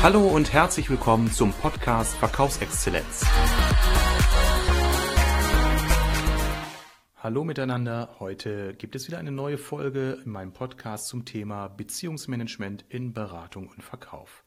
Hallo 0.00 0.28
und 0.28 0.52
herzlich 0.52 0.88
willkommen 0.90 1.32
zum 1.32 1.52
Podcast 1.52 2.14
Verkaufsexzellenz. 2.18 3.26
Hallo 7.16 7.42
miteinander, 7.42 8.14
heute 8.20 8.74
gibt 8.74 8.94
es 8.94 9.08
wieder 9.08 9.18
eine 9.18 9.32
neue 9.32 9.58
Folge 9.58 10.20
in 10.24 10.30
meinem 10.30 10.52
Podcast 10.52 11.08
zum 11.08 11.24
Thema 11.24 11.66
Beziehungsmanagement 11.66 12.84
in 12.88 13.12
Beratung 13.12 13.66
und 13.66 13.82
Verkauf. 13.82 14.44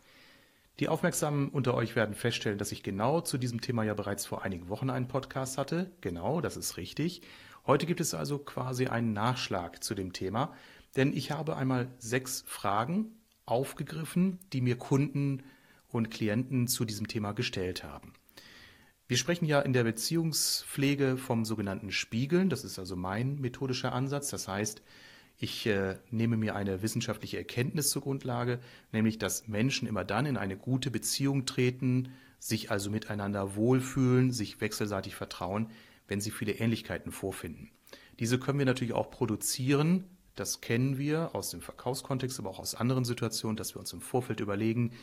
Die 0.80 0.88
Aufmerksamen 0.88 1.50
unter 1.50 1.74
euch 1.74 1.98
werden 1.98 2.16
feststellen, 2.16 2.58
dass 2.58 2.72
ich 2.72 2.82
genau 2.82 3.20
zu 3.20 3.38
diesem 3.38 3.60
Thema 3.60 3.84
ja 3.84 3.94
bereits 3.94 4.26
vor 4.26 4.44
einigen 4.44 4.70
Wochen 4.70 4.90
einen 4.90 5.10
Podcast 5.10 5.58
hatte. 5.58 5.92
Genau, 6.00 6.40
das 6.40 6.56
ist 6.56 6.78
richtig. 6.78 7.24
Heute 7.68 7.86
gibt 7.86 8.00
es 8.00 8.14
also 8.14 8.40
quasi 8.40 8.88
einen 8.88 9.12
Nachschlag 9.12 9.84
zu 9.84 9.96
dem 9.96 10.14
Thema, 10.14 10.54
denn 10.96 11.12
ich 11.12 11.32
habe 11.32 11.58
einmal 11.58 11.90
sechs 12.00 12.46
Fragen 12.48 13.18
aufgegriffen, 13.46 14.40
die 14.54 14.62
mir 14.62 14.78
Kunden 14.78 15.44
und 15.90 16.10
Klienten 16.10 16.68
zu 16.68 16.86
diesem 16.86 17.08
Thema 17.08 17.34
gestellt 17.34 17.84
haben. 17.84 18.14
Wir 19.08 19.18
sprechen 19.18 19.46
ja 19.46 19.60
in 19.60 19.74
der 19.74 19.84
Beziehungspflege 19.84 21.18
vom 21.18 21.44
sogenannten 21.44 21.92
Spiegeln. 21.92 22.50
Das 22.50 22.64
ist 22.64 22.80
also 22.80 22.96
mein 22.96 23.42
methodischer 23.42 23.92
Ansatz. 23.92 24.30
Das 24.30 24.48
heißt, 24.48 24.82
ich 25.38 25.66
äh, 25.66 25.98
nehme 26.12 26.38
mir 26.38 26.56
eine 26.56 26.82
wissenschaftliche 26.82 27.38
Erkenntnis 27.38 27.90
zur 27.90 28.04
Grundlage, 28.04 28.60
nämlich 28.94 29.18
dass 29.18 29.48
Menschen 29.48 29.88
immer 29.88 30.06
dann 30.06 30.26
in 30.26 30.38
eine 30.38 30.56
gute 30.56 30.92
Beziehung 30.92 31.46
treten, 31.46 32.14
sich 32.40 32.72
also 32.72 32.90
miteinander 32.90 33.56
wohlfühlen, 33.56 34.32
sich 34.32 34.62
wechselseitig 34.62 35.16
vertrauen, 35.16 35.70
wenn 36.08 36.22
sie 36.22 36.32
viele 36.32 36.54
Ähnlichkeiten 36.54 37.12
vorfinden. 37.12 37.70
Diese 38.20 38.40
können 38.40 38.60
wir 38.60 38.66
natürlich 38.66 38.94
auch 38.94 39.12
produzieren 39.12 40.06
das 40.36 40.62
kennen 40.62 40.98
wir 40.98 41.36
aus 41.36 41.50
dem 41.50 41.62
Verkaufskontext, 41.62 42.40
aber 42.40 42.50
auch 42.50 42.60
aus 42.60 42.76
anderen 42.76 43.06
Situationen, 43.06 43.58
dass 43.58 43.76
wir 43.76 43.80
uns 43.80 43.94
im 43.94 44.02
Vorfeld 44.02 44.40
überlegen, 44.40 44.94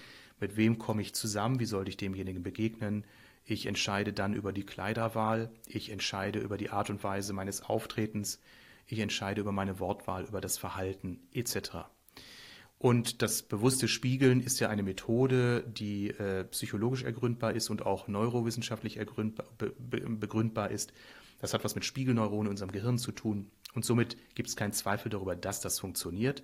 mit 0.41 0.57
wem 0.57 0.79
komme 0.79 1.03
ich 1.03 1.15
zusammen, 1.15 1.61
wie 1.61 1.67
sollte 1.67 1.91
ich 1.91 1.97
demjenigen 1.97 2.43
begegnen. 2.43 3.05
Ich 3.45 3.67
entscheide 3.67 4.13
dann 4.13 4.35
über 4.35 4.53
die 4.53 4.65
Kleiderwahl, 4.65 5.51
ich 5.67 5.91
entscheide 5.91 6.39
über 6.39 6.57
die 6.57 6.71
Art 6.71 6.91
und 6.91 7.03
Weise 7.03 7.33
meines 7.33 7.63
Auftretens, 7.63 8.41
ich 8.87 9.01
entscheide 9.01 9.41
über 9.41 9.53
meine 9.53 9.81
Wortwahl, 9.81 10.25
über 10.25 10.41
das 10.41 10.59
Verhalten 10.59 11.21
etc. 11.33 11.89
Und 12.79 13.23
das 13.23 13.43
bewusste 13.43 13.89
Spiegeln 13.89 14.41
ist 14.41 14.61
ja 14.61 14.69
eine 14.69 14.85
Methode, 14.85 15.65
die 15.67 16.11
äh, 16.11 16.45
psychologisch 16.45 17.03
ergründbar 17.03 17.53
ist 17.53 17.71
und 17.71 17.85
auch 17.85 18.07
neurowissenschaftlich 18.07 18.99
ergründbar, 18.99 19.47
be, 19.59 19.75
begründbar 19.79 20.71
ist. 20.71 20.93
Das 21.41 21.55
hat 21.55 21.65
was 21.65 21.75
mit 21.75 21.85
Spiegelneuronen 21.85 22.47
in 22.47 22.51
unserem 22.51 22.71
Gehirn 22.71 22.99
zu 22.99 23.13
tun. 23.13 23.51
Und 23.75 23.85
somit 23.85 24.17
gibt 24.35 24.49
es 24.49 24.57
keinen 24.57 24.73
Zweifel 24.73 25.11
darüber, 25.11 25.37
dass 25.37 25.61
das 25.61 25.79
funktioniert. 25.79 26.43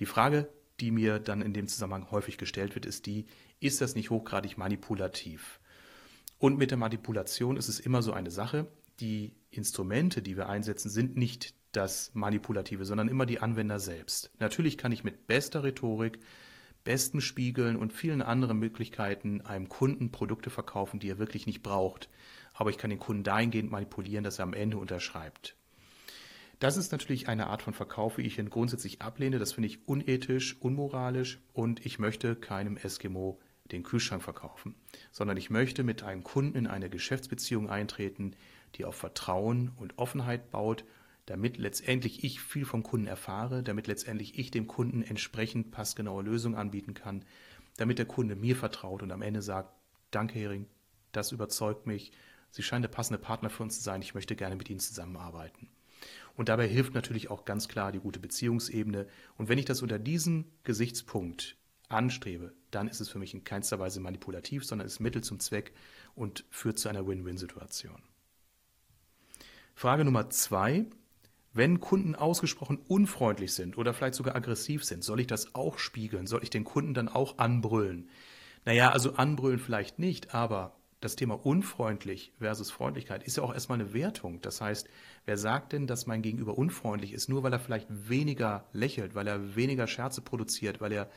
Die 0.00 0.06
Frage, 0.06 0.48
die 0.80 0.90
mir 0.90 1.18
dann 1.18 1.40
in 1.40 1.52
dem 1.52 1.68
Zusammenhang 1.68 2.10
häufig 2.10 2.38
gestellt 2.38 2.74
wird, 2.74 2.86
ist 2.86 3.06
die, 3.06 3.26
ist 3.60 3.80
das 3.80 3.94
nicht 3.94 4.10
hochgradig 4.10 4.58
manipulativ? 4.58 5.60
Und 6.38 6.58
mit 6.58 6.70
der 6.70 6.78
Manipulation 6.78 7.56
ist 7.56 7.68
es 7.68 7.80
immer 7.80 8.02
so 8.02 8.12
eine 8.12 8.30
Sache. 8.30 8.66
Die 9.00 9.32
Instrumente, 9.50 10.20
die 10.20 10.36
wir 10.36 10.48
einsetzen, 10.48 10.90
sind 10.90 11.16
nicht 11.16 11.54
das 11.72 12.10
Manipulative, 12.14 12.84
sondern 12.84 13.08
immer 13.08 13.26
die 13.26 13.40
Anwender 13.40 13.80
selbst. 13.80 14.30
Natürlich 14.38 14.78
kann 14.78 14.92
ich 14.92 15.04
mit 15.04 15.26
bester 15.26 15.64
Rhetorik, 15.64 16.18
besten 16.84 17.20
Spiegeln 17.20 17.76
und 17.76 17.92
vielen 17.92 18.22
anderen 18.22 18.58
Möglichkeiten 18.58 19.40
einem 19.40 19.68
Kunden 19.68 20.10
Produkte 20.10 20.50
verkaufen, 20.50 21.00
die 21.00 21.08
er 21.08 21.18
wirklich 21.18 21.46
nicht 21.46 21.62
braucht. 21.62 22.08
Aber 22.52 22.70
ich 22.70 22.78
kann 22.78 22.90
den 22.90 22.98
Kunden 22.98 23.24
dahingehend 23.24 23.70
manipulieren, 23.70 24.22
dass 24.22 24.38
er 24.38 24.44
am 24.44 24.54
Ende 24.54 24.76
unterschreibt. 24.76 25.56
Das 26.64 26.78
ist 26.78 26.92
natürlich 26.92 27.28
eine 27.28 27.48
Art 27.48 27.60
von 27.60 27.74
Verkauf, 27.74 28.16
wie 28.16 28.22
ich 28.22 28.38
ihn 28.38 28.48
grundsätzlich 28.48 29.02
ablehne. 29.02 29.38
Das 29.38 29.52
finde 29.52 29.66
ich 29.66 29.86
unethisch, 29.86 30.56
unmoralisch 30.62 31.38
und 31.52 31.84
ich 31.84 31.98
möchte 31.98 32.36
keinem 32.36 32.78
Eskimo 32.78 33.38
den 33.70 33.82
Kühlschrank 33.82 34.22
verkaufen, 34.22 34.74
sondern 35.12 35.36
ich 35.36 35.50
möchte 35.50 35.82
mit 35.84 36.02
einem 36.04 36.24
Kunden 36.24 36.56
in 36.56 36.66
eine 36.66 36.88
Geschäftsbeziehung 36.88 37.68
eintreten, 37.68 38.34
die 38.76 38.86
auf 38.86 38.94
Vertrauen 38.94 39.72
und 39.76 39.98
Offenheit 39.98 40.50
baut, 40.50 40.86
damit 41.26 41.58
letztendlich 41.58 42.24
ich 42.24 42.40
viel 42.40 42.64
vom 42.64 42.82
Kunden 42.82 43.08
erfahre, 43.08 43.62
damit 43.62 43.86
letztendlich 43.86 44.38
ich 44.38 44.50
dem 44.50 44.66
Kunden 44.66 45.02
entsprechend 45.02 45.70
passgenaue 45.70 46.22
Lösungen 46.22 46.56
anbieten 46.56 46.94
kann, 46.94 47.26
damit 47.76 47.98
der 47.98 48.06
Kunde 48.06 48.36
mir 48.36 48.56
vertraut 48.56 49.02
und 49.02 49.12
am 49.12 49.20
Ende 49.20 49.42
sagt, 49.42 49.70
danke 50.10 50.38
Hering, 50.38 50.64
das 51.12 51.30
überzeugt 51.30 51.86
mich, 51.86 52.12
Sie 52.48 52.62
scheinen 52.62 52.80
der 52.80 52.88
passende 52.88 53.18
Partner 53.18 53.50
für 53.50 53.64
uns 53.64 53.76
zu 53.76 53.82
sein, 53.82 54.00
ich 54.00 54.14
möchte 54.14 54.34
gerne 54.34 54.56
mit 54.56 54.70
Ihnen 54.70 54.80
zusammenarbeiten. 54.80 55.68
Und 56.36 56.48
dabei 56.48 56.66
hilft 56.66 56.94
natürlich 56.94 57.30
auch 57.30 57.44
ganz 57.44 57.68
klar 57.68 57.92
die 57.92 58.00
gute 58.00 58.18
Beziehungsebene. 58.18 59.06
Und 59.36 59.48
wenn 59.48 59.58
ich 59.58 59.64
das 59.64 59.82
unter 59.82 59.98
diesem 59.98 60.46
Gesichtspunkt 60.64 61.56
anstrebe, 61.88 62.52
dann 62.70 62.88
ist 62.88 63.00
es 63.00 63.08
für 63.08 63.18
mich 63.18 63.34
in 63.34 63.44
keinster 63.44 63.78
Weise 63.78 64.00
manipulativ, 64.00 64.64
sondern 64.64 64.86
ist 64.86 65.00
Mittel 65.00 65.22
zum 65.22 65.38
Zweck 65.38 65.72
und 66.14 66.44
führt 66.50 66.78
zu 66.78 66.88
einer 66.88 67.06
Win-Win-Situation. 67.06 68.02
Frage 69.74 70.04
Nummer 70.04 70.30
zwei. 70.30 70.86
Wenn 71.56 71.78
Kunden 71.78 72.16
ausgesprochen 72.16 72.78
unfreundlich 72.88 73.54
sind 73.54 73.78
oder 73.78 73.94
vielleicht 73.94 74.16
sogar 74.16 74.34
aggressiv 74.34 74.84
sind, 74.84 75.04
soll 75.04 75.20
ich 75.20 75.28
das 75.28 75.54
auch 75.54 75.78
spiegeln? 75.78 76.26
Soll 76.26 76.42
ich 76.42 76.50
den 76.50 76.64
Kunden 76.64 76.94
dann 76.94 77.08
auch 77.08 77.38
anbrüllen? 77.38 78.08
Naja, 78.64 78.90
also 78.90 79.14
anbrüllen 79.14 79.60
vielleicht 79.60 80.00
nicht, 80.00 80.34
aber 80.34 80.74
das 81.04 81.16
Thema 81.16 81.34
unfreundlich 81.44 82.32
versus 82.38 82.70
Freundlichkeit 82.70 83.22
ist 83.22 83.36
ja 83.36 83.42
auch 83.42 83.52
erstmal 83.52 83.78
eine 83.78 83.92
Wertung. 83.92 84.40
Das 84.40 84.60
heißt, 84.60 84.88
wer 85.26 85.36
sagt 85.36 85.72
denn, 85.72 85.86
dass 85.86 86.06
mein 86.06 86.22
Gegenüber 86.22 86.56
unfreundlich 86.56 87.12
ist, 87.12 87.28
nur 87.28 87.42
weil 87.42 87.52
er 87.52 87.60
vielleicht 87.60 87.88
weniger 87.90 88.66
lächelt, 88.72 89.14
weil 89.14 89.26
er 89.26 89.54
weniger 89.54 89.86
Scherze 89.86 90.22
produziert, 90.22 90.80
weil 90.80 90.92
er 90.92 91.10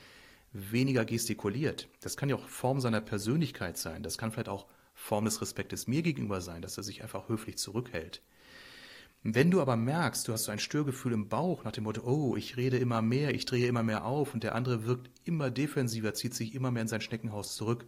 weniger 0.52 1.06
gestikuliert? 1.06 1.88
Das 2.02 2.18
kann 2.18 2.28
ja 2.28 2.36
auch 2.36 2.48
Form 2.48 2.82
seiner 2.82 3.00
Persönlichkeit 3.00 3.78
sein. 3.78 4.04
Das 4.04 4.18
kann 4.18 4.32
vielleicht 4.32 4.50
auch 4.50 4.68
Form 4.94 5.26
des 5.26 5.42
Respektes 5.42 5.88
mir 5.88 6.02
gegenüber 6.02 6.42
sein, 6.42 6.62
dass 6.62 6.78
er 6.78 6.84
sich 6.84 7.02
einfach 7.02 7.30
höflich 7.30 7.58
zurückhält. 7.58 8.22
Wenn 9.24 9.52
du 9.52 9.62
aber 9.62 9.78
merkst, 9.78 10.28
du 10.28 10.34
hast 10.34 10.46
so 10.46 10.52
ein 10.52 10.60
Störgefühl 10.60 11.14
im 11.14 11.30
Bauch 11.30 11.64
nach 11.64 11.72
dem 11.72 11.86
Motto, 11.86 12.02
oh, 12.04 12.36
ich 12.36 12.58
rede 12.58 12.78
immer 12.78 13.02
mehr, 13.02 13.34
ich 13.34 13.46
drehe 13.46 13.68
immer 13.68 13.84
mehr 13.84 14.06
auf 14.06 14.34
und 14.34 14.44
der 14.44 14.54
andere 14.54 14.86
wirkt 14.86 15.10
immer 15.24 15.50
defensiver, 15.50 16.14
zieht 16.14 16.34
sich 16.34 16.56
immer 16.56 16.72
mehr 16.72 16.84
in 16.84 16.88
sein 16.88 17.02
Schneckenhaus 17.02 17.56
zurück, 17.56 17.86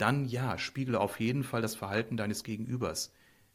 dann 0.00 0.24
ja, 0.24 0.56
spiegle 0.58 0.98
auf 0.98 1.20
jeden 1.20 1.44
Fall 1.44 1.62
das 1.62 1.74
Verhalten 1.74 2.16
deines 2.16 2.42
Gegenübers. 2.42 3.12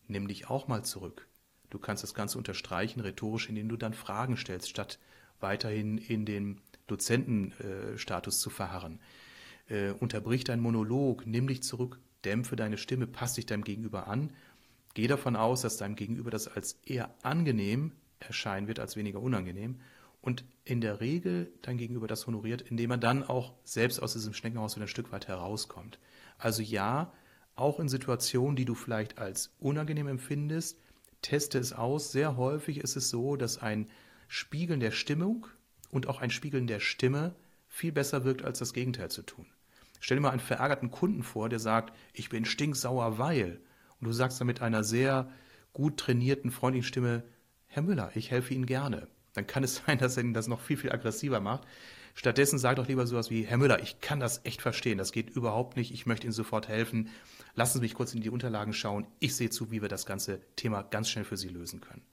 Nimm 0.07 0.27
dich 0.27 0.49
auch 0.49 0.67
mal 0.67 0.83
zurück. 0.83 1.27
Du 1.69 1.79
kannst 1.79 2.03
das 2.03 2.13
Ganze 2.13 2.37
unterstreichen, 2.37 2.99
rhetorisch, 2.99 3.49
indem 3.49 3.69
du 3.69 3.77
dann 3.77 3.93
Fragen 3.93 4.37
stellst, 4.37 4.69
statt 4.69 4.99
weiterhin 5.39 5.97
in 5.97 6.25
den 6.25 6.61
Dozentenstatus 6.87 8.39
zu 8.39 8.49
verharren. 8.49 8.99
Äh, 9.67 9.91
unterbrich 9.91 10.43
deinen 10.43 10.61
Monolog, 10.61 11.25
nimm 11.25 11.47
dich 11.47 11.63
zurück, 11.63 11.99
dämpfe 12.23 12.55
deine 12.55 12.77
Stimme, 12.77 13.07
pass 13.07 13.33
dich 13.33 13.47
deinem 13.47 13.63
Gegenüber 13.63 14.07
an. 14.07 14.31
Geh 14.93 15.07
davon 15.07 15.35
aus, 15.35 15.61
dass 15.61 15.77
deinem 15.77 15.95
Gegenüber 15.95 16.29
das 16.29 16.47
als 16.47 16.79
eher 16.85 17.13
angenehm 17.23 17.91
erscheinen 18.19 18.67
wird, 18.67 18.79
als 18.79 18.95
weniger 18.95 19.19
unangenehm. 19.21 19.81
Und 20.25 20.43
in 20.63 20.81
der 20.81 21.01
Regel 21.01 21.53
dein 21.61 21.77
Gegenüber 21.77 22.07
das 22.07 22.25
honoriert, 22.25 22.63
indem 22.63 22.89
er 22.89 22.97
dann 22.97 23.21
auch 23.21 23.53
selbst 23.63 24.01
aus 24.01 24.13
diesem 24.13 24.33
Schneckenhaus 24.33 24.75
wieder 24.75 24.85
ein 24.85 24.89
Stück 24.89 25.11
weit 25.11 25.27
herauskommt. 25.27 25.99
Also 26.39 26.63
ja, 26.63 27.13
auch 27.53 27.79
in 27.79 27.87
Situationen, 27.87 28.55
die 28.55 28.65
du 28.65 28.73
vielleicht 28.73 29.19
als 29.19 29.53
unangenehm 29.59 30.07
empfindest, 30.07 30.79
teste 31.21 31.59
es 31.59 31.73
aus. 31.73 32.11
Sehr 32.11 32.37
häufig 32.37 32.79
ist 32.79 32.95
es 32.95 33.11
so, 33.11 33.35
dass 33.35 33.59
ein 33.59 33.87
Spiegeln 34.27 34.79
der 34.79 34.89
Stimmung 34.89 35.45
und 35.91 36.07
auch 36.07 36.21
ein 36.21 36.31
Spiegeln 36.31 36.65
der 36.65 36.79
Stimme 36.79 37.35
viel 37.67 37.91
besser 37.91 38.25
wirkt, 38.25 38.43
als 38.43 38.57
das 38.57 38.73
Gegenteil 38.73 39.11
zu 39.11 39.21
tun. 39.21 39.45
Stell 39.99 40.17
dir 40.17 40.21
mal 40.21 40.31
einen 40.31 40.39
verärgerten 40.39 40.89
Kunden 40.89 41.21
vor, 41.21 41.49
der 41.49 41.59
sagt, 41.59 41.95
ich 42.13 42.29
bin 42.29 42.45
stinksauer, 42.45 43.19
weil. 43.19 43.61
Und 44.01 44.07
du 44.07 44.11
sagst 44.11 44.39
dann 44.39 44.47
mit 44.47 44.63
einer 44.63 44.83
sehr 44.83 45.31
gut 45.71 45.97
trainierten, 45.97 46.49
freundlichen 46.49 46.87
Stimme, 46.87 47.23
Herr 47.67 47.83
Müller, 47.83 48.11
ich 48.15 48.31
helfe 48.31 48.55
Ihnen 48.55 48.65
gerne. 48.65 49.07
Dann 49.35 49.45
kann 49.45 49.63
es 49.63 49.75
sein, 49.85 49.99
dass 49.99 50.17
er 50.17 50.23
ihn 50.23 50.33
das 50.33 50.47
noch 50.47 50.59
viel, 50.59 50.77
viel 50.77 50.91
aggressiver 50.91 51.39
macht. 51.39 51.67
Stattdessen 52.15 52.57
sag 52.57 52.77
doch 52.77 52.87
lieber 52.87 53.05
sowas 53.05 53.29
wie, 53.29 53.43
Herr 53.43 53.57
Müller, 53.57 53.83
ich 53.83 53.99
kann 53.99 54.21
das 54.21 54.39
echt 54.45 54.61
verstehen, 54.61 54.97
das 54.97 55.11
geht 55.11 55.29
überhaupt 55.29 55.75
nicht, 55.75 55.93
ich 55.93 56.05
möchte 56.05 56.25
Ihnen 56.25 56.33
sofort 56.33 56.69
helfen. 56.69 57.09
Lassen 57.55 57.77
Sie 57.77 57.81
mich 57.81 57.93
kurz 57.93 58.13
in 58.13 58.21
die 58.21 58.29
Unterlagen 58.29 58.73
schauen, 58.73 59.05
ich 59.19 59.35
sehe 59.35 59.49
zu, 59.49 59.69
wie 59.69 59.81
wir 59.81 59.89
das 59.89 60.05
ganze 60.05 60.39
Thema 60.55 60.81
ganz 60.81 61.09
schnell 61.09 61.25
für 61.25 61.37
Sie 61.37 61.49
lösen 61.49 61.81
können. 61.81 62.03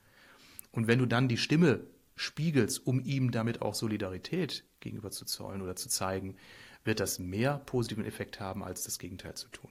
Und 0.72 0.88
wenn 0.88 0.98
du 0.98 1.06
dann 1.06 1.28
die 1.28 1.36
Stimme 1.36 1.86
spiegelst, 2.16 2.84
um 2.86 3.00
ihm 3.00 3.30
damit 3.30 3.62
auch 3.62 3.75
Solidarität 3.75 4.64
gegenüber 4.80 5.10
zu 5.10 5.25
zollen 5.25 5.62
oder 5.62 5.76
zu 5.76 5.88
zeigen, 5.88 6.36
wird 6.84 6.98
das 6.98 7.18
mehr 7.18 7.58
positiven 7.58 8.04
Effekt 8.04 8.40
haben, 8.40 8.64
als 8.64 8.82
das 8.82 8.98
Gegenteil 8.98 9.34
zu 9.34 9.48
tun. 9.48 9.70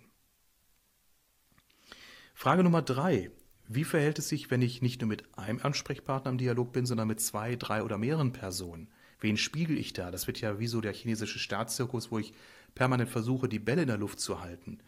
Frage 2.33 2.63
Nummer 2.63 2.81
drei. 2.81 3.31
Wie 3.73 3.85
verhält 3.85 4.19
es 4.19 4.27
sich, 4.27 4.51
wenn 4.51 4.62
ich 4.62 4.81
nicht 4.81 5.00
nur 5.00 5.07
mit 5.07 5.23
einem 5.38 5.62
Ansprechpartner 5.62 6.29
im 6.29 6.38
Dialog 6.38 6.73
bin, 6.73 6.85
sondern 6.85 7.07
mit 7.07 7.21
zwei, 7.21 7.56
drei 7.56 7.83
oder 7.83 7.97
mehreren 7.97 8.33
Personen? 8.33 8.89
Wen 9.21 9.38
spiegel 9.38 9.77
ich 9.77 9.94
da? 9.94 10.12
Das 10.12 10.27
wird 10.27 10.41
ja 10.41 10.59
wie 10.59 10.68
so 10.68 10.81
der 10.81 10.91
chinesische 10.91 11.39
Staatszirkus, 11.39 12.12
wo 12.12 12.19
ich 12.19 12.33
permanent 12.75 13.09
versuche, 13.09 13.47
die 13.47 13.59
Bälle 13.59 13.83
in 13.83 13.88
der 13.88 13.97
Luft 13.97 14.19
zu 14.19 14.41
halten. 14.41 14.79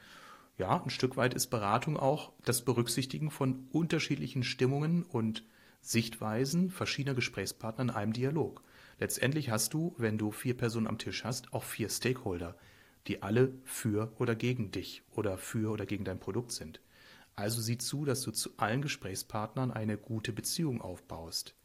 Ja, 0.58 0.84
ein 0.84 0.90
Stück 0.90 1.16
weit 1.16 1.34
ist 1.34 1.48
Beratung 1.48 1.96
auch 1.96 2.34
das 2.44 2.66
Berücksichtigen 2.66 3.32
von 3.32 3.70
unterschiedlichen 3.72 4.44
Stimmungen 4.44 5.04
und 5.04 5.46
Sichtweisen 5.80 6.70
verschiedener 6.70 7.16
Gesprächspartner 7.16 7.86
in 7.86 7.90
einem 7.90 8.12
Dialog. 8.12 8.64
Letztendlich 9.00 9.50
hast 9.50 9.74
du, 9.74 9.96
wenn 9.98 10.18
du 10.18 10.32
vier 10.32 10.58
Personen 10.58 10.88
am 10.88 10.98
Tisch 10.98 11.24
hast, 11.24 11.54
auch 11.54 11.64
vier 11.64 11.88
Stakeholder. 11.88 12.58
die 13.08 13.22
alle 13.22 13.54
für 13.66 14.12
oder 14.18 14.36
gegen 14.36 14.72
dich 14.72 15.04
oder 15.12 15.38
für 15.38 15.72
oder 15.72 15.86
gegen 15.86 16.06
dein 16.06 16.20
Produkt 16.20 16.52
sind. 16.52 16.80
Also 17.36 17.62
sieh 17.62 17.78
zu, 17.78 18.06
dass 18.06 18.22
du 18.22 18.32
zu 18.32 18.52
allen 18.58 18.82
Gesprächspartnern 18.82 19.72
eine 19.72 19.98
gute 19.98 20.34
Beziehung 20.34 20.82
aufbaust. 20.82 21.56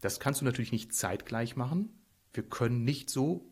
Das 0.00 0.20
kannst 0.20 0.40
du 0.40 0.44
natürlich 0.44 0.72
nicht 0.72 0.94
zeitgleich 0.94 1.56
machen. 1.56 1.90
Wir 2.32 2.44
können 2.44 2.84
nicht 2.84 3.10
so 3.10 3.44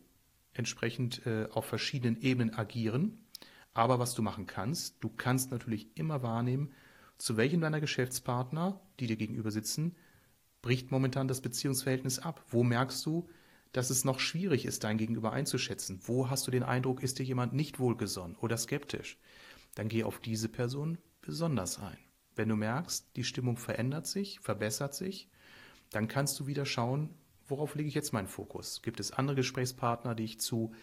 entsprechend 0.53 1.25
äh, 1.25 1.47
auf 1.51 1.65
verschiedenen 1.65 2.21
Ebenen 2.21 2.53
agieren. 2.53 3.25
Aber 3.73 3.99
was 3.99 4.15
du 4.15 4.21
machen 4.21 4.47
kannst, 4.47 4.97
du 5.03 5.09
kannst 5.09 5.51
natürlich 5.51 5.95
immer 5.95 6.23
wahrnehmen, 6.23 6.71
zu 7.17 7.37
welchen 7.37 7.61
deiner 7.61 7.81
Geschäftspartner, 7.81 8.79
die 8.99 9.07
dir 9.07 9.17
gegenüber 9.17 9.51
sitzen, 9.51 9.95
bricht 10.61 10.91
momentan 10.91 11.27
das 11.27 11.41
Beziehungsverhältnis 11.41 12.19
ab. 12.19 12.43
Wo 12.47 12.63
merkst 12.63 13.05
du, 13.05 13.29
dass 13.71 13.89
es 13.89 14.05
noch 14.05 14.19
schwierig 14.19 14.65
ist, 14.65 14.83
dein 14.83 14.97
Gegenüber 14.97 15.31
einzuschätzen? 15.33 15.99
Wo 16.03 16.29
hast 16.29 16.47
du 16.47 16.51
den 16.51 16.63
Eindruck, 16.63 17.03
ist 17.03 17.19
dir 17.19 17.23
jemand 17.23 17.53
nicht 17.53 17.79
wohlgesonnen 17.79 18.37
oder 18.37 18.57
skeptisch? 18.57 19.17
Dann 19.75 19.89
geh 19.89 20.03
auf 20.03 20.19
diese 20.19 20.49
Person 20.49 20.97
besonders 21.21 21.79
ein. 21.79 21.97
Wenn 22.35 22.49
du 22.49 22.55
merkst, 22.55 23.15
die 23.15 23.23
Stimmung 23.23 23.57
verändert 23.57 24.07
sich, 24.07 24.39
verbessert 24.39 24.93
sich, 24.93 25.29
dann 25.91 26.07
kannst 26.07 26.39
du 26.39 26.47
wieder 26.47 26.65
schauen, 26.65 27.09
worauf 27.47 27.75
lege 27.75 27.89
ich 27.89 27.95
jetzt 27.95 28.13
meinen 28.13 28.27
Fokus? 28.27 28.81
Gibt 28.81 28.99
es 28.99 29.11
andere 29.11 29.35
Gesprächspartner, 29.35 30.15
die 30.15 30.23
ich 30.23 30.39
zu, 30.39 30.73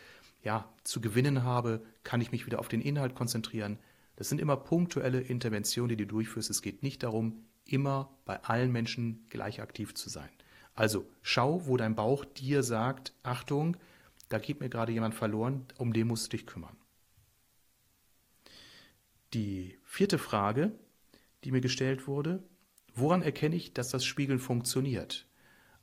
ja, 0.42 0.68
zu 0.84 1.00
gewinnen 1.00 1.44
habe? 1.44 1.84
Kann 2.02 2.20
ich 2.20 2.32
mich 2.32 2.46
wieder 2.46 2.58
auf 2.58 2.68
den 2.68 2.80
Inhalt 2.80 3.14
konzentrieren? 3.14 3.78
Das 4.16 4.28
sind 4.28 4.40
immer 4.40 4.56
punktuelle 4.56 5.20
Interventionen, 5.20 5.90
die 5.90 5.96
du 5.96 6.06
durchführst. 6.06 6.50
Es 6.50 6.62
geht 6.62 6.82
nicht 6.82 7.02
darum, 7.02 7.44
immer 7.64 8.10
bei 8.24 8.42
allen 8.42 8.72
Menschen 8.72 9.26
gleich 9.28 9.60
aktiv 9.60 9.94
zu 9.94 10.08
sein. 10.08 10.28
Also 10.74 11.06
schau, 11.22 11.66
wo 11.66 11.76
dein 11.76 11.94
Bauch 11.94 12.24
dir 12.24 12.62
sagt, 12.62 13.14
Achtung, 13.22 13.76
da 14.28 14.38
geht 14.38 14.60
mir 14.60 14.68
gerade 14.68 14.92
jemand 14.92 15.14
verloren, 15.14 15.66
um 15.78 15.92
den 15.92 16.08
musst 16.08 16.26
du 16.26 16.36
dich 16.36 16.46
kümmern. 16.46 16.76
Die 19.34 19.78
vierte 19.84 20.18
Frage, 20.18 20.72
die 21.44 21.52
mir 21.52 21.60
gestellt 21.60 22.06
wurde, 22.06 22.42
woran 22.94 23.22
erkenne 23.22 23.56
ich, 23.56 23.74
dass 23.74 23.90
das 23.90 24.04
Spiegeln 24.04 24.38
funktioniert? 24.38 25.26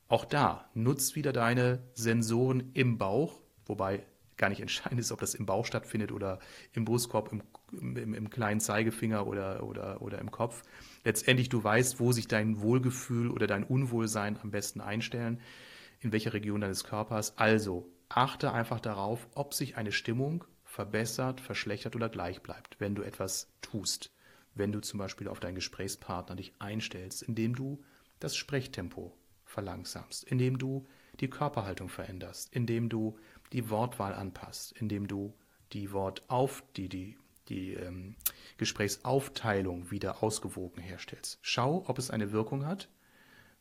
Auch 0.07 0.25
da 0.25 0.69
nutzt 0.73 1.15
wieder 1.15 1.33
deine 1.33 1.83
Sensoren 1.93 2.71
im 2.73 2.97
Bauch, 2.97 3.41
wobei 3.65 4.05
gar 4.37 4.49
nicht 4.49 4.61
entscheidend 4.61 4.99
ist, 4.99 5.11
ob 5.11 5.19
das 5.19 5.35
im 5.35 5.45
Bauch 5.45 5.65
stattfindet 5.65 6.11
oder 6.11 6.39
im 6.73 6.85
Brustkorb, 6.85 7.31
im, 7.31 7.43
im, 7.97 8.13
im, 8.13 8.29
kleinen 8.29 8.59
Zeigefinger 8.59 9.27
oder, 9.27 9.63
oder, 9.63 10.01
oder 10.01 10.19
im 10.19 10.31
Kopf. 10.31 10.63
Letztendlich 11.03 11.49
du 11.49 11.63
weißt, 11.63 11.99
wo 11.99 12.11
sich 12.11 12.27
dein 12.27 12.61
Wohlgefühl 12.61 13.29
oder 13.29 13.47
dein 13.47 13.63
Unwohlsein 13.63 14.39
am 14.41 14.51
besten 14.51 14.81
einstellen, 14.81 15.39
in 15.99 16.11
welcher 16.11 16.33
Region 16.33 16.61
deines 16.61 16.83
Körpers. 16.83 17.37
Also 17.37 17.89
achte 18.09 18.51
einfach 18.51 18.79
darauf, 18.79 19.27
ob 19.35 19.53
sich 19.53 19.77
eine 19.77 19.91
Stimmung 19.91 20.43
verbessert, 20.73 21.39
verschlechtert 21.39 21.95
oder 21.95 22.09
gleich 22.09 22.41
bleibt, 22.41 22.79
wenn 22.79 22.95
du 22.95 23.03
etwas 23.03 23.53
tust. 23.61 24.11
Wenn 24.55 24.71
du 24.71 24.81
zum 24.81 24.97
Beispiel 24.97 25.27
auf 25.27 25.39
deinen 25.39 25.53
Gesprächspartner 25.53 26.35
dich 26.35 26.51
einstellst, 26.57 27.21
indem 27.21 27.55
du 27.55 27.83
das 28.19 28.35
Sprechtempo 28.35 29.15
verlangsamst, 29.45 30.23
indem 30.23 30.57
du 30.57 30.87
die 31.19 31.29
Körperhaltung 31.29 31.89
veränderst, 31.89 32.51
indem 32.55 32.89
du 32.89 33.19
die 33.51 33.69
Wortwahl 33.69 34.15
anpasst, 34.15 34.71
indem 34.71 35.07
du 35.07 35.35
die 35.73 35.91
Wortauf, 35.91 36.63
die, 36.75 36.89
die, 36.89 37.17
die 37.49 37.73
ähm, 37.73 38.15
Gesprächsaufteilung 38.57 39.91
wieder 39.91 40.23
ausgewogen 40.23 40.81
herstellst. 40.81 41.37
Schau, 41.43 41.83
ob 41.87 41.99
es 41.99 42.09
eine 42.09 42.31
Wirkung 42.31 42.65
hat. 42.65 42.89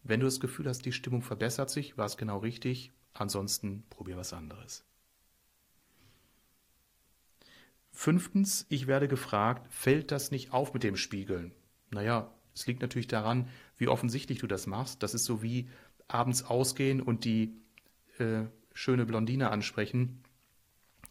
Wenn 0.03 0.21
du 0.21 0.27
das 0.27 0.41
Gefühl 0.41 0.67
hast, 0.67 0.87
die 0.87 0.93
Stimmung 0.93 1.21
verbessert 1.21 1.69
sich, 1.69 1.99
war 1.99 2.07
es 2.07 2.17
genau 2.17 2.39
richtig. 2.39 2.91
Ansonsten 3.13 3.85
probier 3.91 4.17
was 4.17 4.33
anderes. 4.33 4.87
Fünftens, 7.93 8.67
ich 8.69 8.87
werde 8.87 9.07
gefragt, 9.07 9.73
fällt 9.73 10.11
das 10.11 10.31
nicht 10.31 10.53
auf 10.53 10.75
mit 10.75 10.83
dem 10.83 10.97
Spiegeln? 10.97 11.53
Naja, 11.91 12.33
es 12.55 12.67
liegt 12.67 12.83
natürlich 12.83 13.07
daran, 13.07 13.49
wie 13.77 13.89
offensichtlich 13.89 14.39
du 14.39 14.47
das 14.47 14.67
machst. 14.67 15.03
Das 15.03 15.15
ist 15.15 15.25
so 15.25 15.43
wie 15.43 15.69
abends 16.09 16.43
ausgehen 16.43 17.01
und 17.01 17.25
die 17.25 17.55
äh, 18.19 18.45
schöne 18.73 19.07
Blondine 19.07 19.51
ansprechen 19.51 20.23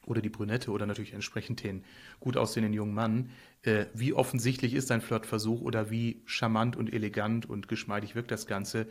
oder 0.06 0.22
die 0.22 0.30
Brünette 0.30 0.72
oder 0.72 0.86
natürlich 0.86 1.14
entsprechend 1.14 1.64
den 1.64 1.84
gut 2.20 2.36
aussehenden 2.36 2.74
jungen 2.74 2.94
Mann. 2.94 3.30
Äh, 3.62 3.86
wie 3.94 4.14
offensichtlich 4.14 4.74
ist 4.74 4.90
dein 4.90 5.02
Flirtversuch 5.02 5.62
oder 5.62 5.92
wie 5.92 6.22
charmant 6.26 6.76
und 6.76 6.92
elegant 6.92 7.48
und 7.48 7.68
geschmeidig 7.68 8.16
wirkt 8.16 8.32
das 8.32 8.48
Ganze? 8.48 8.88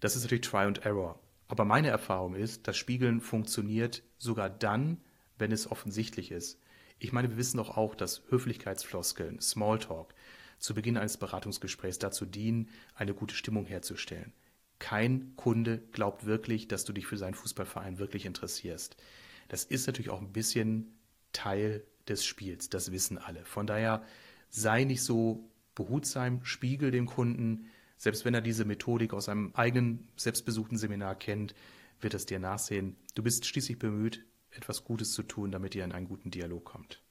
Das 0.00 0.16
ist 0.16 0.22
natürlich 0.22 0.48
Try 0.48 0.64
and 0.64 0.84
Error. 0.84 1.18
Aber 1.48 1.64
meine 1.64 1.88
Erfahrung 1.88 2.34
ist, 2.34 2.66
das 2.66 2.76
Spiegeln 2.76 3.20
funktioniert 3.20 4.02
sogar 4.16 4.48
dann, 4.48 4.98
wenn 5.38 5.52
es 5.52 5.70
offensichtlich 5.70 6.30
ist. 6.30 6.58
Ich 7.02 7.12
meine, 7.12 7.30
wir 7.30 7.36
wissen 7.36 7.56
doch 7.56 7.76
auch, 7.76 7.96
dass 7.96 8.22
Höflichkeitsfloskeln, 8.28 9.40
Smalltalk, 9.40 10.14
zu 10.60 10.72
Beginn 10.72 10.96
eines 10.96 11.16
Beratungsgesprächs 11.16 11.98
dazu 11.98 12.24
dienen, 12.24 12.68
eine 12.94 13.12
gute 13.12 13.34
Stimmung 13.34 13.66
herzustellen. 13.66 14.32
Kein 14.78 15.34
Kunde 15.34 15.82
glaubt 15.90 16.26
wirklich, 16.26 16.68
dass 16.68 16.84
du 16.84 16.92
dich 16.92 17.08
für 17.08 17.16
seinen 17.16 17.34
Fußballverein 17.34 17.98
wirklich 17.98 18.24
interessierst. 18.24 18.96
Das 19.48 19.64
ist 19.64 19.88
natürlich 19.88 20.10
auch 20.10 20.20
ein 20.20 20.32
bisschen 20.32 20.96
Teil 21.32 21.82
des 22.06 22.24
Spiels, 22.24 22.68
das 22.68 22.92
wissen 22.92 23.18
alle. 23.18 23.44
Von 23.44 23.66
daher 23.66 24.04
sei 24.48 24.84
nicht 24.84 25.02
so 25.02 25.50
behutsam, 25.74 26.44
spiegel 26.44 26.92
dem 26.92 27.06
Kunden, 27.06 27.66
selbst 27.96 28.24
wenn 28.24 28.34
er 28.34 28.42
diese 28.42 28.64
Methodik 28.64 29.12
aus 29.12 29.28
einem 29.28 29.50
eigenen 29.54 30.06
selbstbesuchten 30.14 30.78
Seminar 30.78 31.16
kennt, 31.16 31.56
wird 32.00 32.14
es 32.14 32.26
dir 32.26 32.38
nachsehen. 32.38 32.94
Du 33.16 33.24
bist 33.24 33.44
schließlich 33.44 33.80
bemüht, 33.80 34.24
etwas 34.52 34.84
Gutes 34.84 35.12
zu 35.12 35.22
tun, 35.22 35.50
damit 35.50 35.74
ihr 35.74 35.84
in 35.84 35.92
einen 35.92 36.08
guten 36.08 36.30
Dialog 36.30 36.64
kommt. 36.64 37.02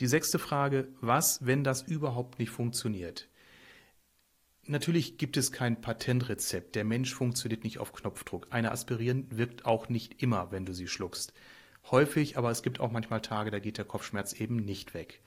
Die 0.00 0.06
sechste 0.06 0.38
Frage, 0.38 0.88
was, 1.00 1.46
wenn 1.46 1.62
das 1.62 1.82
überhaupt 1.82 2.38
nicht 2.38 2.50
funktioniert? 2.50 3.28
Natürlich 4.64 5.18
gibt 5.18 5.36
es 5.36 5.52
kein 5.52 5.80
Patentrezept. 5.80 6.76
Der 6.76 6.84
Mensch 6.84 7.14
funktioniert 7.14 7.64
nicht 7.64 7.78
auf 7.78 7.92
Knopfdruck. 7.92 8.46
Eine 8.50 8.72
Aspirin 8.72 9.26
wirkt 9.30 9.64
auch 9.64 9.88
nicht 9.88 10.22
immer, 10.22 10.52
wenn 10.52 10.64
du 10.66 10.72
sie 10.72 10.86
schluckst. 10.86 11.32
Häufig, 11.90 12.38
aber 12.38 12.50
es 12.50 12.62
gibt 12.62 12.78
auch 12.78 12.92
manchmal 12.92 13.20
Tage, 13.20 13.50
da 13.50 13.58
geht 13.58 13.78
der 13.78 13.84
Kopfschmerz 13.84 14.32
eben 14.34 14.56
nicht 14.56 14.94
weg. 14.94 15.20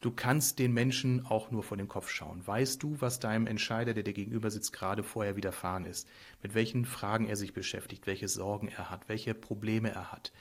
Du 0.00 0.10
kannst 0.10 0.58
den 0.58 0.72
Menschen 0.72 1.24
auch 1.24 1.50
nur 1.50 1.62
vor 1.62 1.76
den 1.76 1.88
Kopf 1.88 2.10
schauen. 2.10 2.46
Weißt 2.46 2.82
du, 2.82 3.00
was 3.00 3.20
deinem 3.20 3.46
Entscheider, 3.46 3.94
der 3.94 4.02
dir 4.02 4.12
gegenüber 4.12 4.50
sitzt, 4.50 4.72
gerade 4.72 5.02
vorher 5.02 5.36
widerfahren 5.36 5.86
ist? 5.86 6.08
Mit 6.42 6.54
welchen 6.54 6.84
Fragen 6.84 7.26
er 7.26 7.36
sich 7.36 7.54
beschäftigt, 7.54 8.06
welche 8.06 8.28
Sorgen 8.28 8.68
er 8.68 8.90
hat, 8.90 9.08
welche 9.08 9.34
Probleme 9.34 9.90
er 9.90 10.12
hat, 10.12 10.32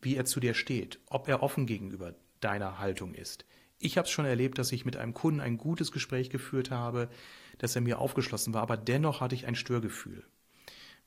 wie 0.00 0.16
er 0.16 0.24
zu 0.24 0.40
dir 0.40 0.54
steht, 0.54 0.98
ob 1.10 1.28
er 1.28 1.42
offen 1.42 1.66
gegenüber 1.66 2.14
deiner 2.40 2.78
Haltung 2.78 3.14
ist. 3.14 3.44
Ich 3.78 3.98
habe 3.98 4.06
es 4.06 4.12
schon 4.12 4.24
erlebt, 4.24 4.58
dass 4.58 4.72
ich 4.72 4.84
mit 4.84 4.96
einem 4.96 5.12
Kunden 5.12 5.40
ein 5.40 5.58
gutes 5.58 5.92
Gespräch 5.92 6.30
geführt 6.30 6.70
habe, 6.70 7.08
dass 7.58 7.74
er 7.74 7.82
mir 7.82 7.98
aufgeschlossen 7.98 8.54
war, 8.54 8.62
aber 8.62 8.76
dennoch 8.76 9.20
hatte 9.20 9.34
ich 9.34 9.46
ein 9.46 9.56
Störgefühl. 9.56 10.24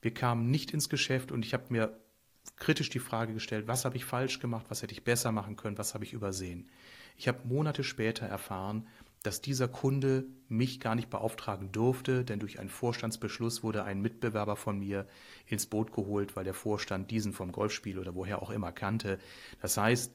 Wir 0.02 0.12
kamen 0.12 0.50
nicht 0.50 0.72
ins 0.72 0.88
Geschäft 0.88 1.32
und 1.32 1.44
ich 1.44 1.54
habe 1.54 1.64
mir 1.70 1.98
kritisch 2.56 2.90
die 2.90 2.98
Frage 2.98 3.34
gestellt, 3.34 3.66
was 3.66 3.84
habe 3.84 3.96
ich 3.96 4.04
falsch 4.04 4.38
gemacht, 4.38 4.66
was 4.68 4.82
hätte 4.82 4.92
ich 4.92 5.04
besser 5.04 5.32
machen 5.32 5.56
können, 5.56 5.78
was 5.78 5.94
habe 5.94 6.04
ich 6.04 6.12
übersehen. 6.12 6.68
Ich 7.16 7.28
habe 7.28 7.46
Monate 7.46 7.82
später 7.82 8.26
erfahren, 8.26 8.86
dass 9.22 9.40
dieser 9.40 9.66
Kunde 9.66 10.24
mich 10.48 10.78
gar 10.78 10.94
nicht 10.94 11.10
beauftragen 11.10 11.72
durfte, 11.72 12.24
denn 12.24 12.38
durch 12.38 12.60
einen 12.60 12.68
Vorstandsbeschluss 12.68 13.64
wurde 13.64 13.82
ein 13.82 14.00
Mitbewerber 14.00 14.54
von 14.54 14.78
mir 14.78 15.06
ins 15.46 15.66
Boot 15.66 15.92
geholt, 15.92 16.36
weil 16.36 16.44
der 16.44 16.54
Vorstand 16.54 17.10
diesen 17.10 17.32
vom 17.32 17.50
Golfspiel 17.50 17.98
oder 17.98 18.14
woher 18.14 18.40
auch 18.40 18.50
immer 18.50 18.70
kannte. 18.70 19.18
Das 19.60 19.76
heißt, 19.76 20.12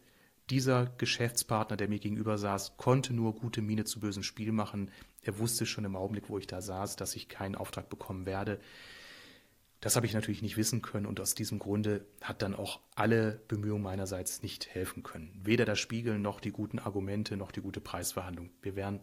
dieser 0.49 0.85
Geschäftspartner, 0.85 1.77
der 1.77 1.89
mir 1.89 1.99
gegenüber 1.99 2.37
saß, 2.37 2.77
konnte 2.77 3.13
nur 3.13 3.35
gute 3.35 3.61
Miene 3.61 3.83
zu 3.83 3.99
bösem 3.99 4.23
Spiel 4.23 4.51
machen. 4.51 4.91
Er 5.21 5.39
wusste 5.39 5.65
schon 5.65 5.85
im 5.85 5.95
Augenblick, 5.95 6.29
wo 6.29 6.37
ich 6.37 6.47
da 6.47 6.61
saß, 6.61 6.95
dass 6.95 7.15
ich 7.15 7.29
keinen 7.29 7.55
Auftrag 7.55 7.89
bekommen 7.89 8.25
werde. 8.25 8.59
Das 9.81 9.95
habe 9.95 10.05
ich 10.05 10.13
natürlich 10.13 10.43
nicht 10.43 10.57
wissen 10.57 10.83
können 10.83 11.07
und 11.07 11.19
aus 11.19 11.33
diesem 11.33 11.57
Grunde 11.57 12.05
hat 12.21 12.43
dann 12.43 12.55
auch 12.55 12.79
alle 12.95 13.41
Bemühungen 13.47 13.81
meinerseits 13.83 14.43
nicht 14.43 14.67
helfen 14.69 15.01
können. 15.01 15.41
Weder 15.43 15.65
das 15.65 15.79
Spiegeln 15.79 16.21
noch 16.21 16.39
die 16.39 16.51
guten 16.51 16.77
Argumente 16.77 17.35
noch 17.35 17.51
die 17.51 17.61
gute 17.61 17.81
Preisverhandlung. 17.81 18.51
Wir 18.61 18.75
wären 18.75 18.99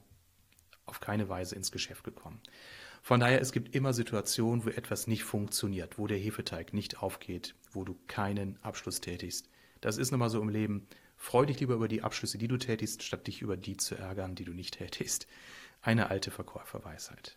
auf 0.86 1.00
keine 1.00 1.28
Weise 1.28 1.56
ins 1.56 1.72
Geschäft 1.72 2.04
gekommen. 2.04 2.40
Von 3.02 3.20
daher, 3.20 3.40
es 3.40 3.52
gibt 3.52 3.74
immer 3.74 3.92
Situationen, 3.92 4.64
wo 4.64 4.70
etwas 4.70 5.08
nicht 5.08 5.24
funktioniert, 5.24 5.98
wo 5.98 6.06
der 6.06 6.18
Hefeteig 6.18 6.72
nicht 6.72 7.02
aufgeht, 7.02 7.56
wo 7.72 7.84
du 7.84 7.96
keinen 8.06 8.56
Abschluss 8.62 9.00
tätigst. 9.00 9.48
Das 9.80 9.98
ist 9.98 10.12
nun 10.12 10.20
mal 10.20 10.30
so 10.30 10.40
im 10.40 10.48
Leben. 10.48 10.86
Freu 11.16 11.44
dich 11.44 11.58
lieber 11.58 11.74
über 11.74 11.88
die 11.88 12.02
Abschlüsse, 12.02 12.38
die 12.38 12.48
du 12.48 12.56
tätigst, 12.56 13.02
statt 13.02 13.26
dich 13.26 13.42
über 13.42 13.56
die 13.56 13.76
zu 13.76 13.96
ärgern, 13.96 14.36
die 14.36 14.44
du 14.44 14.52
nicht 14.52 14.74
tätigst. 14.78 15.26
Eine 15.82 16.10
alte 16.10 16.30
Verkäuferweisheit. 16.30 17.36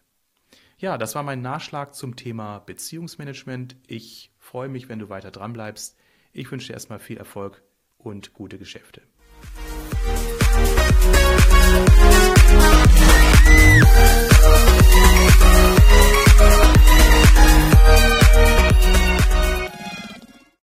Ja, 0.81 0.97
das 0.97 1.13
war 1.13 1.21
mein 1.21 1.43
Nachschlag 1.43 1.93
zum 1.93 2.15
Thema 2.15 2.57
Beziehungsmanagement. 2.57 3.75
Ich 3.85 4.31
freue 4.39 4.67
mich, 4.67 4.89
wenn 4.89 4.97
du 4.97 5.09
weiter 5.09 5.29
dran 5.29 5.53
bleibst. 5.53 5.95
Ich 6.33 6.51
wünsche 6.51 6.67
dir 6.67 6.73
erstmal 6.73 6.97
viel 6.97 7.17
Erfolg 7.17 7.61
und 7.99 8.33
gute 8.33 8.57
Geschäfte. 8.57 9.03